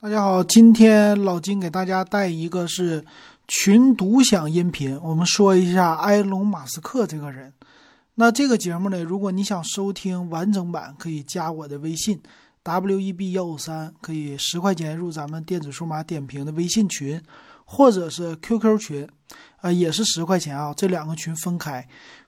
[0.00, 3.04] 大家好，今天老金给大家带一个是
[3.48, 7.52] 群独享音频，我们说一下埃隆·马斯克这个人。
[8.14, 12.22] 那这个节目呢，如果你想收听完整版，可以加我的微信
[12.62, 17.20] w e b 幺五三，可以十块钱入咱们电子数码点评的微信群，
[17.64, 19.08] 或者是 QQ 群，
[19.62, 20.72] 呃，也是十块钱啊。
[20.76, 21.84] 这两个群分开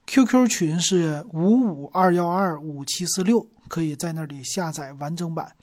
[0.07, 5.53] ，QQ 群是五五二幺二五七四六，可以在那里下载完整版。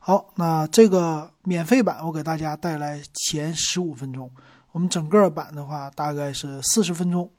[0.00, 4.30] 好，那这个免费版我给大家带来前十五分钟，
[4.72, 7.30] 我们整个版的话大概是四十分钟。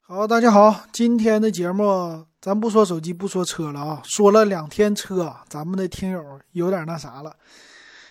[0.00, 7.36] 好，大家好，今天的节目咱不说手机，不说车了啊，说了两天车，咱们的听友有点那啥了，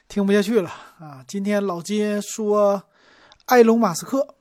[0.08, 1.24] 听不下去了啊。
[1.28, 2.84] 今天老金说
[3.46, 4.36] 埃隆·马斯克，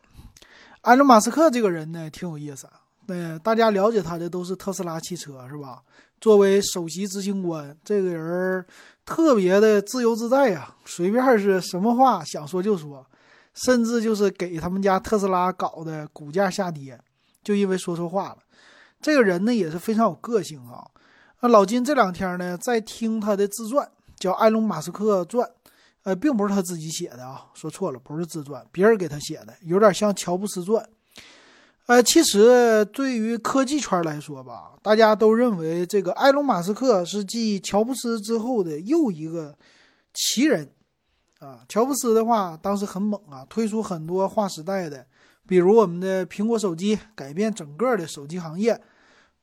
[0.82, 2.68] 埃隆·马斯克这个人呢挺有意思，
[3.06, 5.80] 那大家了解他的都是特斯拉汽车是吧？
[6.20, 8.66] 作为首席执行官，这个人。
[9.04, 13.04] 特别的自由自在呀，随便是什么话想说就说，
[13.54, 16.98] 甚至就是给他们家特斯拉搞的股价下跌，
[17.42, 18.38] 就因为说错话了。
[19.00, 20.86] 这个人呢也是非常有个性啊。
[21.40, 25.46] 那老金这两天呢在听他的自传，叫《埃隆·马斯克传》，
[26.04, 30.88] 呃，并不是他自己写的啊，说错了，不是自传，别人给他写的，有点像乔布斯传。
[31.92, 39.54] 呃，其实对于科技圈来说吧，大家都认为这个埃隆·马斯克是继乔布斯之后的又一个
[40.14, 40.72] 奇人
[41.38, 41.60] 啊。
[41.68, 45.06] 乔布斯的话当时很猛啊，推出很多划时代的，
[45.46, 48.74] 比如我们的苹果手机，改变整个的手机行业；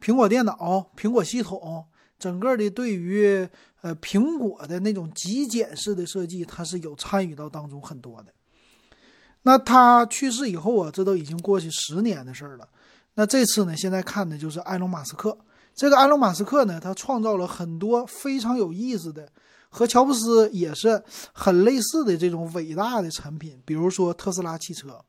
[0.01, 1.85] 苹果电脑、苹果系统，
[2.17, 3.47] 整个的对于
[3.81, 8.33] 呃苹果的那种极简式的设计，他是有参与到当中很多的。
[9.43, 12.67] 那他去世以后啊，这都已经过去十年的事儿了。
[13.15, 15.37] 那这次呢，现在看的就是埃隆·马斯克。
[15.73, 19.29] 这个埃隆·马斯克呢，他创造了很多非常有意思的，
[19.69, 21.01] 和乔布斯也是
[21.31, 23.61] 很类似的这种伟大的产品。
[23.65, 24.99] 比如说特斯拉汽车。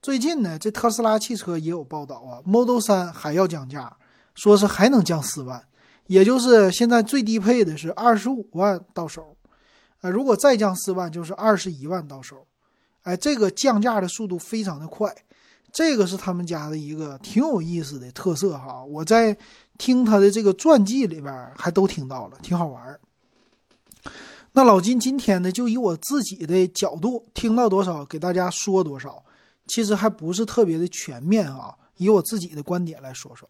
[0.00, 3.96] 最近呢，这特斯拉汽车也有报道啊，Model 3还要降价，
[4.34, 5.62] 说是还能降四万，
[6.08, 9.36] 也就是现在最低配的是二十五万到手，
[10.00, 12.44] 呃，如果再降四万，就是二十一万到手。
[13.02, 15.12] 哎，这个降价的速度非常的快，
[15.72, 18.84] 这个是他们家的一个挺有意思的特色哈。
[18.84, 19.36] 我在
[19.76, 23.00] 听他的这个传记里边还都听到了，挺好玩
[24.52, 29.24] 那老金今天呢，就以我自己的角度听到多少给大家说多少，
[29.66, 31.74] 其实还不是特别的全面啊。
[31.96, 33.48] 以我自己的观点来说说。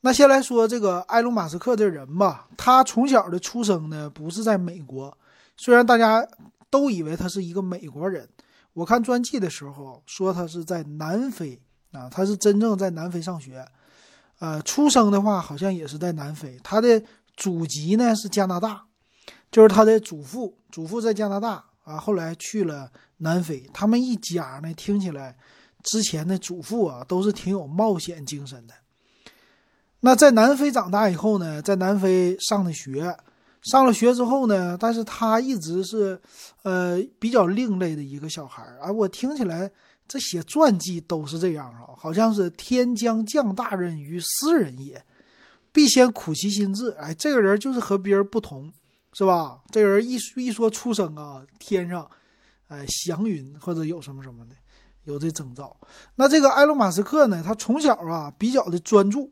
[0.00, 5.16] 那先来说这个埃隆·马斯克这人吧，他从小的出生呢不是在美国，
[5.56, 6.26] 虽然大家
[6.68, 8.28] 都以为他是一个美国人。
[8.80, 11.60] 我看传记的时候说他是在南非
[11.92, 13.62] 啊，他是真正在南非上学，
[14.38, 16.58] 呃，出生的话好像也是在南非。
[16.64, 17.02] 他的
[17.36, 18.82] 祖籍呢是加拿大，
[19.52, 23.68] 就是他的祖父，祖父在加拿大啊，后来去了南非。
[23.74, 25.36] 他们一家呢听起来，
[25.82, 28.72] 之前的祖父啊都是挺有冒险精神的。
[30.00, 33.14] 那在南非长大以后呢，在南非上的学。
[33.62, 36.20] 上了学之后呢，但是他一直是，
[36.62, 38.90] 呃，比较另类的一个小孩儿啊。
[38.90, 39.70] 我听起来
[40.08, 45.04] 这写传记都是这样啊，好像是天将降大任于斯人也，
[45.72, 46.90] 必先苦其心志。
[46.92, 48.72] 哎，这个人就是和别人不同，
[49.12, 49.60] 是吧？
[49.70, 52.10] 这个人一一说出生啊，天上，
[52.68, 54.54] 哎，祥云或者有什么什么的，
[55.04, 55.76] 有这征兆。
[56.14, 59.30] 那这个埃隆·马斯克呢，他从小啊比较的专注，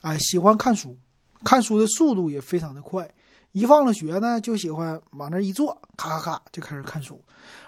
[0.00, 0.98] 哎，喜欢看书，
[1.44, 3.08] 看书的速度也非常的快。
[3.52, 7.22] 一放了学呢，就喜欢往那一坐，咔咔咔就开始看书，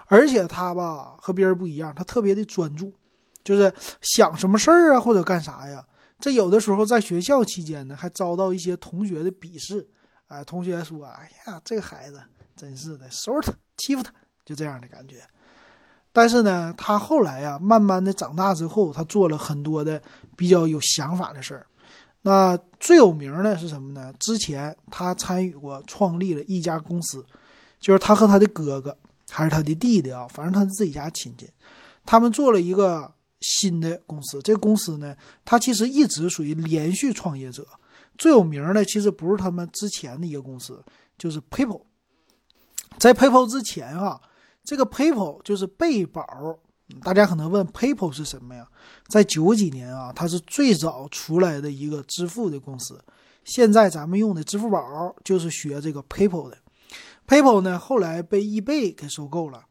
[0.05, 2.93] 而且他吧和别人不一样，他特别的专注，
[3.43, 5.85] 就是想什么事儿啊或者干啥呀。
[6.19, 9.89] 这有的时候在学校期间呢，还遭到一些同学的鄙视，
[10.27, 12.21] 哎，同学说：“哎呀，这个孩子
[12.55, 14.13] 真是的，收拾他，欺负他，
[14.45, 15.15] 就这样的感觉。”
[16.13, 19.99] 但是呢，他后来呀，慢慢的长大之后，他做了很多的
[20.37, 21.65] 比较有想法的事儿。
[22.23, 24.13] 那最有名的是什么呢？
[24.19, 27.25] 之前他参与过创立了一家公司，
[27.79, 28.95] 就是他和他的哥哥
[29.29, 31.49] 还是他的弟弟啊，反正他是自己家亲戚，
[32.05, 34.39] 他们做了一个新的公司。
[34.43, 37.65] 这个公司呢，他其实一直属于连续创业者。
[38.17, 40.83] 最有名的其实不是他们之前的一个公司，
[41.17, 41.81] 就是 PayPal。
[42.99, 44.21] 在 PayPal 之前啊，
[44.63, 46.23] 这个 PayPal 就是贝宝。
[47.01, 48.67] 大家可能问，PayPal 是什么呀？
[49.07, 52.99] 在九几年啊，它是最早出来的一个支付的公司。
[53.43, 54.79] 现在咱们用的支付宝
[55.23, 56.57] 就是学这个 PayPal 的。
[57.27, 59.63] PayPal 呢，后来被易贝给收购了。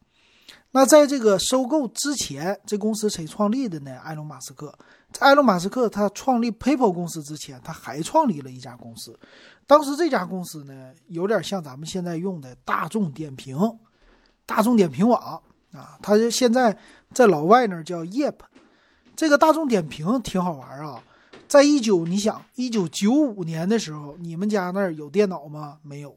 [0.72, 3.98] 那在这个收购之前，这公司谁创立的呢？
[4.04, 4.72] 埃隆·马斯克。
[5.12, 9.18] 在埃隆·马斯克他创立 PayPal 公司之前，他还创立了一家公司。
[9.66, 13.58] 当时这家公司呢，有点像咱们现在用的大众点评。
[14.46, 15.40] 大众点评网
[15.72, 16.76] 啊，它现在
[17.12, 18.34] 在老外那儿叫 Yep。
[19.16, 21.02] 这个大众点评挺好玩啊，
[21.46, 25.78] 在一九，你想一九九五年的时候，你们家那儿有电脑吗？
[25.82, 26.16] 没有。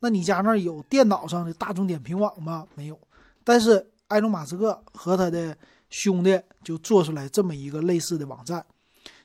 [0.00, 2.66] 那你家那儿有电脑上的大众点评网吗？
[2.74, 2.98] 没有。
[3.44, 5.54] 但是埃隆·马斯克和他的
[5.90, 8.64] 兄弟就做出来这么一个类似的网站，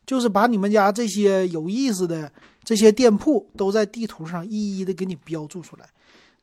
[0.05, 2.29] 就是把你们家这些有意思的
[2.63, 5.87] 这些店铺都在地图上一一的给你标注出来。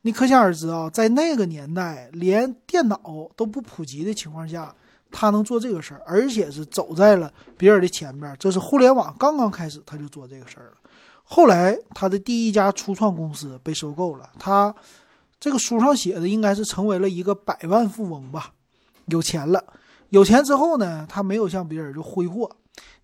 [0.03, 2.99] 你可想而知啊，在那个年代，连电脑
[3.35, 4.73] 都不普及的情况下，
[5.11, 8.35] 他能做这个事儿，而且是走在了别人的前边。
[8.39, 10.73] 这是互联网刚刚开始，他就做这个事儿了。
[11.23, 14.29] 后来，他的第一家初创公司被收购了。
[14.39, 14.73] 他
[15.39, 18.51] 这个书上写的应该是成为了一个百万富翁吧，
[19.05, 19.63] 有钱了。
[20.09, 22.49] 有钱之后呢，他没有像别人就挥霍。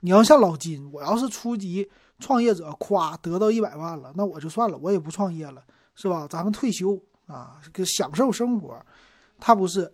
[0.01, 1.87] 你要像老金，我要是初级
[2.19, 5.61] 创业者，咵得到一百万了，那我就算了，我也不创业了，
[5.97, 6.25] 是吧？
[6.29, 8.81] 咱们退休啊，个享受生活。
[9.37, 9.91] 他不是，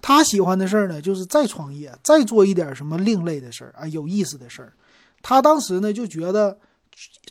[0.00, 4.72] 他喜欢的事儿呢，就是再创业，再做一点什么另类的事儿啊，有意思的事儿。
[5.20, 6.58] 他当时呢就觉得。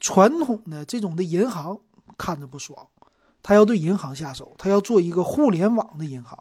[0.01, 1.79] 传统的这种的银行
[2.17, 2.85] 看着不爽，
[3.41, 6.37] 他要对银行下手，他要做一个互联网的银行。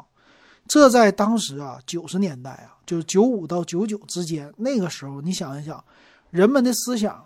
[0.66, 5.84] 这在当时啊，九十年代啊，就是九五到九九之间，那个时候你想一想，
[6.30, 7.24] 人们的思想，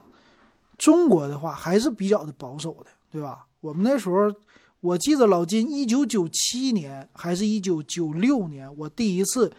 [0.77, 3.47] 中国的话还是比较的保守的，对吧？
[3.67, 4.33] 我们那时候，
[4.81, 9.53] 我记得老金一九九七年还是一九九六年，我第一次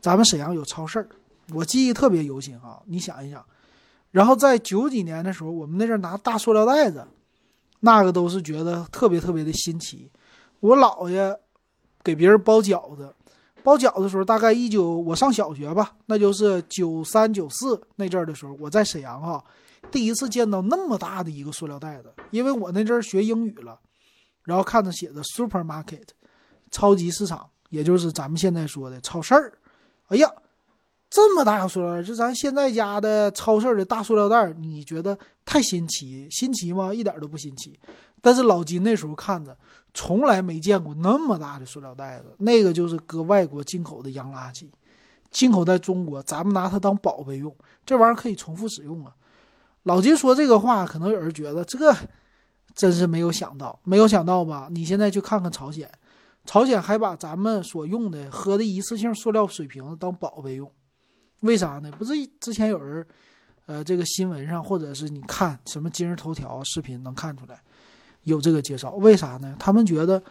[0.00, 1.08] 咱们沈阳有超市儿
[1.52, 2.82] 我记忆特别犹新啊。
[2.86, 3.44] 你想一想。
[4.10, 7.06] 然后在九几年的时候，我们那阵拿大塑料袋子，
[7.78, 10.10] 那个都是觉得特别特别的新奇。
[10.58, 11.36] 我姥爷
[12.02, 13.14] 给别人包饺子，
[13.62, 19.44] 包饺子的时候，大概一九我上小学吧，那就是九三九四那阵儿的时候，我在沈阳哈，
[19.90, 23.78] 第一次见到那么大的一个塑料袋子，因为我那阵儿学英语了，
[24.42, 26.08] 然后看着写着 supermarket，
[26.70, 29.58] 超级市场，也就是咱们现在说的超市儿。
[30.08, 30.30] 哎呀！
[31.10, 36.26] 这么大个塑料袋，就咱现在家的超市的大塑料袋，你觉得太新奇？
[36.28, 36.92] 新奇吗？
[36.92, 37.78] 一点都不新奇。
[38.20, 39.56] 但是老金那时候看着，
[39.92, 44.68] 从来没见过那么大的塑料袋子，那个就是搁外国进口的洋垃圾，
[45.30, 47.54] 进口在中国，咱们拿它当宝贝用，
[47.86, 49.14] 这玩意儿可以重复使用啊。
[49.84, 51.78] 老金说这个话，可能有人觉得这
[52.74, 54.68] 真是没有想到，没有想到吧？
[54.70, 55.90] 你现在去看看朝鲜，
[56.44, 60.70] 朝鲜还把咱们所用的喝的一次性塑料水瓶子当宝贝用。
[61.40, 61.92] 为啥呢？
[61.98, 63.06] 不是之前有人，
[63.66, 67.62] 呃，这个新闻上或者是你看什么今日头条视频能看出来，
[68.22, 68.92] 有这个介绍。
[68.92, 69.54] 为啥呢？
[69.58, 70.22] 他们觉得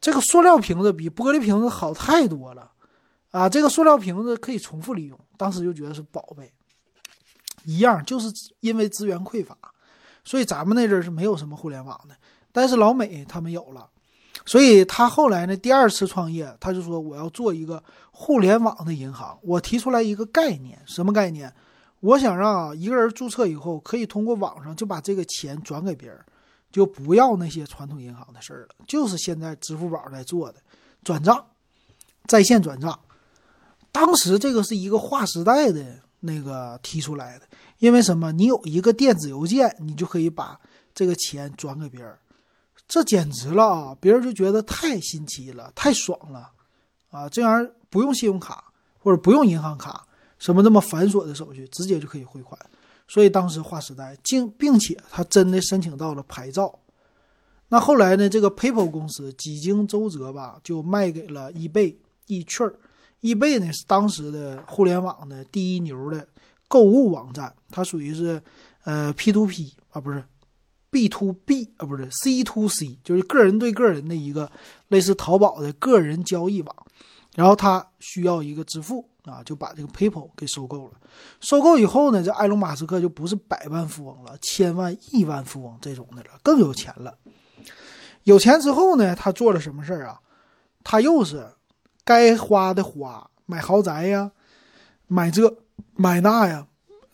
[0.00, 2.70] 这个塑料瓶子比玻璃瓶子好太多了，
[3.32, 6.52] 啊，这个塑料瓶子可以重复利用，当时就觉得是宝贝。
[7.64, 9.56] 一样，就是因为资源匮乏，
[10.24, 12.14] 所以咱们那阵是没有什么互联网的，
[12.52, 13.88] 但是老美他们有了。
[14.46, 19.38] 所以他后来呢，第二次创业，他就说我要做一个互联网的银行。
[19.42, 21.50] 我提出来一个概念，什么概念？
[22.00, 26.20] 我想让一个人注册以后，可以通过网上就把这个钱转给别人，
[26.70, 30.58] 就不要那些传统银行的事儿了，就是现在支付宝在做的
[31.02, 31.42] 转账，
[32.26, 32.98] 在线转账。
[33.90, 37.46] 当时这个是一个划时代的那个提出来的，
[37.78, 38.32] 因为什么？
[38.32, 40.58] 你有一个电子邮件，你就可以把
[40.94, 42.12] 这个钱转给别人。
[42.88, 43.96] 这简直了啊！
[44.00, 46.50] 别人就觉得太新奇了，太爽了，
[47.10, 50.06] 啊，这样不用信用卡或者不用银行卡，
[50.38, 52.58] 什么那么繁琐的手续，直接就可以汇款。
[53.06, 56.78] 所以当时划时代，竟并且他真的申请到了牌照。
[57.68, 58.28] 那后来呢？
[58.28, 62.74] 这个 PayPal 公司几经周折吧，就卖给了易贝、易趣儿。
[63.24, 66.28] 易贝呢是当时的互联网的第一牛的
[66.68, 68.42] 购物网站，它属于是
[68.84, 70.22] 呃 P to P 啊，不是。
[70.90, 74.48] B to B 啊，不是 C to C，就是个人对个人的一个
[74.88, 76.76] 类似淘宝的个人交易网。
[77.34, 80.92] 然后他需要一个支付啊，就把这个 PayPal 给收购了。
[81.40, 87.18] 收购以后呢，这埃隆·马斯克就不是百万富翁了，千万亿万富翁这种的了，更有钱了。
[88.22, 90.20] 有钱之后呢，他做了什么事儿啊？
[90.84, 91.44] 他又是
[92.04, 94.30] 该花的花，买豪宅呀，
[95.06, 95.56] 买这
[95.94, 96.66] 买那呀。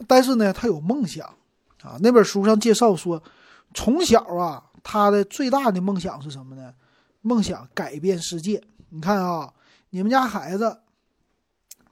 [0.06, 1.26] 但是呢，他有梦想
[1.82, 1.96] 啊。
[2.00, 3.22] 那本书上介绍说。
[3.72, 6.74] 从小啊，他的最大的梦想是什么呢？
[7.20, 8.60] 梦想改变世界。
[8.88, 9.54] 你看啊，
[9.90, 10.76] 你们家孩子，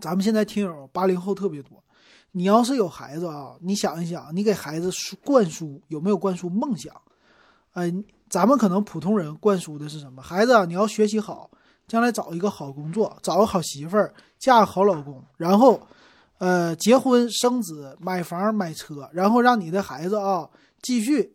[0.01, 1.81] 咱们现在听友八零后特别多。
[2.33, 4.91] 你要是有孩子啊，你想一想，你给孩子
[5.25, 6.93] 灌输有没有灌输梦想？
[7.75, 10.21] 嗯，咱们可能普通人灌输的是什么？
[10.21, 11.49] 孩子，你要学习好，
[11.89, 15.81] 将来找一个好工作，找个好媳妇儿，嫁个好老公，然后，
[16.39, 20.49] 呃，结婚生子，买房买车，然后让你的孩子啊
[20.83, 21.35] 继续。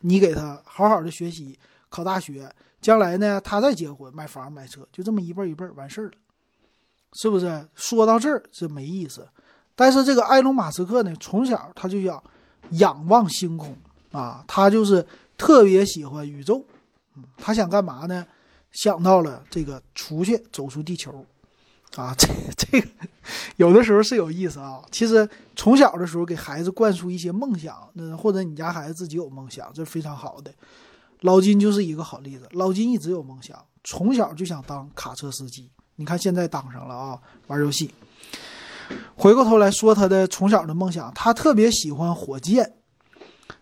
[0.00, 2.48] 你给他好好的学习，考大学，
[2.80, 6.12] 将来呢，他再结婚买房买车，就这么一辈一辈完事儿了，
[7.14, 7.66] 是不是？
[7.74, 9.26] 说到这儿是没意思，
[9.74, 12.22] 但是这个埃隆·马斯克呢，从小他就想
[12.72, 13.76] 仰望星空
[14.12, 15.04] 啊，他就是
[15.36, 16.64] 特别喜欢宇宙，
[17.38, 18.24] 他想干嘛呢？
[18.76, 21.24] 想到了这个出去走出地球，
[21.94, 22.86] 啊，这这个
[23.56, 24.82] 有的时候是有意思啊。
[24.92, 30.52] 其实从小的时候给孩子灌输一些梦想，那或者你家孩子自己有梦想，这是非常好的。
[31.22, 32.46] 老金就是一个好例子。
[32.50, 35.70] 老金一直有梦想，从小就想当卡车司机。
[35.94, 37.90] 你看现在当上了啊，玩游戏。
[39.14, 42.75] 回过头来说他的从小的梦想，他特别喜欢火箭。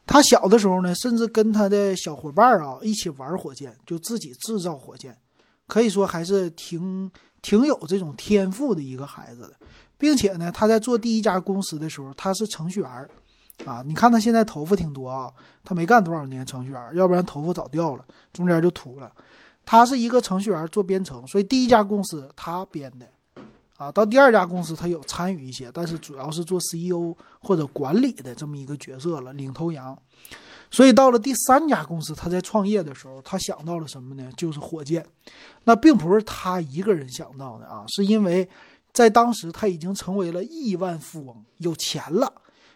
[0.07, 5.17] 他小的时候呢，甚至跟他的小伙伴啊一起玩火箭，就自己制造火箭，
[5.67, 7.11] 可以说还是挺
[7.43, 9.53] 挺有这种天赋的一个孩子的。
[9.97, 13.09] 并且呢，他在做第一家公司的时候，他是程序员
[13.65, 13.83] 啊。
[13.87, 19.11] 你看他现在头发挺多啊，他没干多少年程序员，要不然头发早掉了，中间就秃了。
[19.65, 23.07] 他是一个程序员做编程，所以第一家公司他编的。
[23.85, 29.97] 啊，到第二家公司他有参与一些，但是主要是做 CEO 或者管理的这么一个角色了，领头羊。
[30.71, 34.31] 所以到了第三家公司，他在创业的时候，他想到了什么呢？
[34.37, 35.05] 就是火箭。
[35.65, 38.49] 那并不是他一个人想到的啊，是因为
[38.93, 42.33] 在当时他已经成为了亿万富翁，有钱了。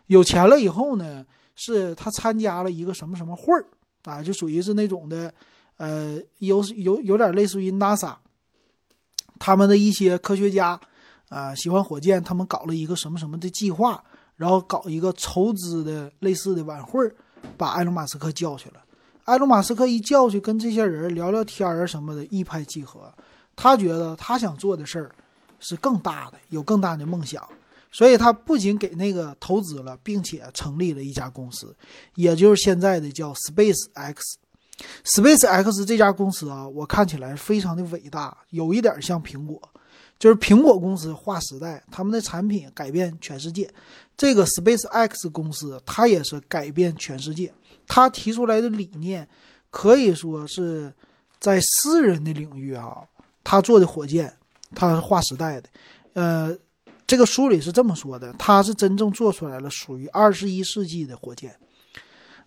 [0.09, 1.25] 有钱了以后呢，
[1.57, 3.65] 是他参加了一个什么什么会儿
[4.05, 5.33] 啊，就属于是那种的，
[5.79, 8.15] 呃，有有有点类似于 NASA。
[9.41, 10.81] 他们的一些科学家，
[11.29, 14.03] 啊，喜欢火箭，他们搞了一个什么什么的计划，
[14.37, 17.11] 然后搞一个筹资的类似的晚会
[17.57, 18.85] 把埃隆·马斯克叫去了。
[19.25, 23.13] 埃隆·马斯克一叫去，跟这些人聊聊天儿什么的，一拍即合。
[23.55, 25.15] 他觉得他想做的事儿
[25.61, 27.47] 是更大的，有更大的梦想，
[27.91, 31.77] 所以他不仅给那个投资了，并且成立了一家公司，
[32.15, 34.39] 也就是现在的叫 Space X。
[35.05, 39.61] Space X 这家公司啊，我看起来非常的伟大，有一点像苹果，
[40.19, 43.71] 就是苹果公司划时代，他们的产品改变全世界。
[44.17, 47.53] 这个 Space X 公司，它也是改变全世界。
[47.87, 49.29] 它提出来的理念，
[49.71, 50.93] 可以说是
[51.39, 52.99] 在私人的领域啊，
[53.45, 54.37] 他做的火箭，
[54.75, 55.69] 他是划时代的。
[56.15, 56.57] 呃，
[57.07, 61.55] 这个书里是这么说的，他是真正做出来了属于二十一世纪的火箭。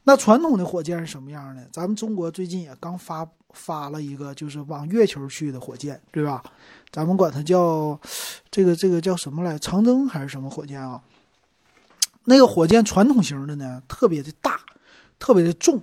[0.03, 1.67] 那传统的火箭是什么样的？
[1.71, 6.43] 咱们中国最近也刚发发了一个，就是往月球去的火箭，对吧？
[6.91, 7.99] 咱们管它叫
[8.49, 9.57] 这个这个叫什么来？
[9.59, 11.01] 长征还是什么火箭啊？
[12.25, 14.59] 那个火箭传统型的呢，特别的大，
[15.17, 15.81] 特别的重，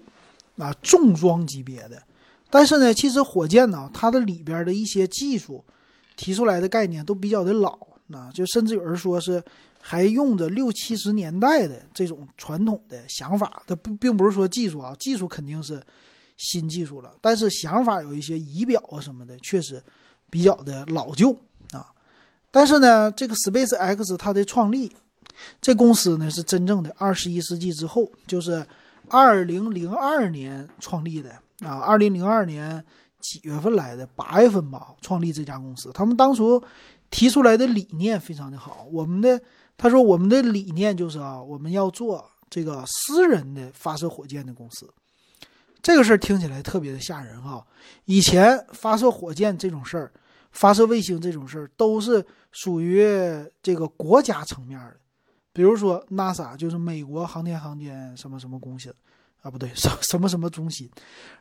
[0.56, 2.02] 啊，重装级别的。
[2.50, 5.64] 但是呢，其实火箭呢，它的里边的一些技术
[6.16, 9.42] 提出来的概念都比较的老，那就甚至有人说是。
[9.80, 15.80] 还用着六七十年代的这种传统的想法，它并并不是说技术啊，技术肯定是
[16.36, 19.80] 新技术了，但是想法有一些仪表啊什么的，确实
[20.28, 21.32] 比较的老旧
[21.70, 21.86] 啊。
[22.50, 24.94] 但是呢，这个 Space X 它的创立，
[25.60, 28.66] 这公司呢是真正的二十一世纪之后，就是
[29.08, 32.84] 二零零二年创立的啊，二零零二年
[33.20, 34.04] 几月份来的？
[34.08, 35.92] 八月份吧，创立这家公司。
[35.92, 36.62] 他们当初
[37.10, 39.40] 提出来的理念非常的好，我们的。
[39.80, 44.92] 他说：“我们的理念就是啊，我们要做这个私人的发射火箭的公司。
[45.80, 47.64] 这个事儿听起来特别的吓人哈。
[48.06, 50.12] 以前发射火箭这种事儿，
[50.50, 53.06] 发射卫星这种事儿，都是属于
[53.62, 54.96] 这个国家层面的，
[55.52, 58.92] 比如说 NASA 就是美国航天航天什么什么公司
[59.42, 60.90] 啊，不对， 什什么什么中心，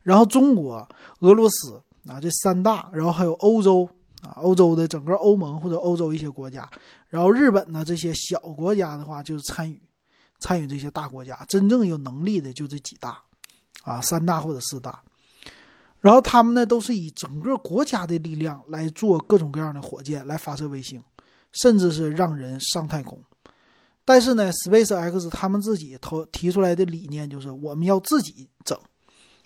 [0.04, 0.88] 然后中国、
[1.22, 3.90] 俄罗斯啊这三大，然后还有欧洲。”
[4.24, 6.68] 啊，欧洲的整个欧盟或者欧洲一些国家，
[7.08, 9.80] 然后日本呢这些小国家的话就是参与，
[10.40, 13.22] 参与这些大国家，真正有能力的就这几大，
[13.84, 15.04] 啊三大或者四大，
[16.02, 21.00] 然后他们呢都是以整个国家的力量来做各种各样的火箭来发射卫星，
[21.52, 23.24] 甚至是让人上太空。
[24.04, 28.76] 但是呢，Space X 他们自己投提出来的理念就是我们要自己整，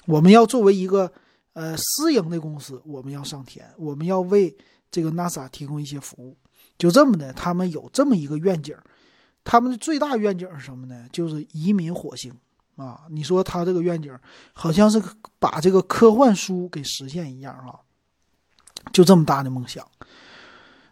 [0.05, 1.11] 我们要作为一个。
[1.53, 4.55] 呃，私营的公司，我们要上天，我们要为
[4.89, 6.37] 这个 NASA 提供一些服务，
[6.77, 8.73] 就这么的，他们有这么一个愿景，
[9.43, 11.05] 他们的最大愿景是什么呢？
[11.11, 12.33] 就是移民火星
[12.77, 13.01] 啊！
[13.09, 14.17] 你说他这个愿景，
[14.53, 15.01] 好像是
[15.39, 17.79] 把这个科幻书给实现一样啊！
[18.93, 19.85] 就这么大的梦想。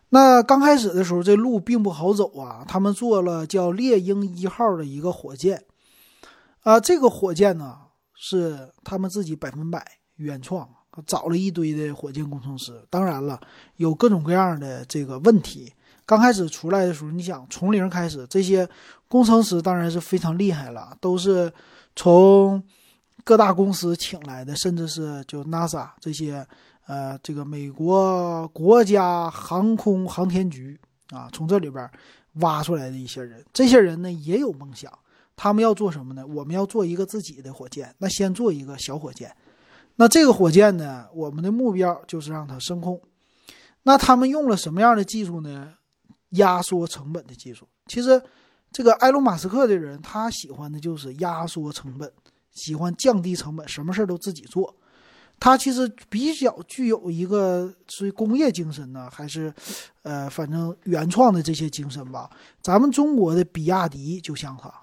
[0.09, 2.65] 那刚开始的时候，这路并不好走啊。
[2.67, 5.63] 他们做了叫猎鹰一号的一个火箭，
[6.63, 7.77] 啊，这个火箭呢
[8.13, 9.99] 是他们自己百分百。
[10.19, 10.67] 原创
[11.05, 13.39] 找了一堆的火箭工程师，当然了，
[13.77, 15.73] 有各种各样的这个问题。
[16.05, 18.67] 刚开始出来的时候，你想从零开始，这些
[19.07, 21.51] 工程师当然是非常厉害了，都是
[21.95, 22.61] 从
[23.23, 26.45] 各大公司请来的，甚至是就 NASA 这些，
[26.87, 30.79] 呃，这个美国国家航空航天局
[31.11, 31.87] 啊，从这里边
[32.41, 34.91] 挖出来的一些人，这些人呢也有梦想，
[35.35, 36.25] 他们要做什么呢？
[36.25, 39.31] 我们要做一个自己的火箭，那先做一个小火箭，
[39.99, 42.97] 那这个火箭呢，我们的目标就是让它升空。
[43.83, 45.73] 那他们用了什么样的技术呢？
[46.29, 47.67] 压缩成本的技术。
[47.87, 48.21] 其实，
[48.71, 52.09] 这个埃隆·马斯克的人，他喜欢的就是压缩成本，
[52.53, 54.73] 喜欢降低成本，什么事都自己做。
[55.37, 59.53] 他其实比较具有一个属于工业精神呢，还是，
[60.03, 62.29] 呃，反正原创的这些精神吧。
[62.61, 64.73] 咱们中国的比亚迪就像他，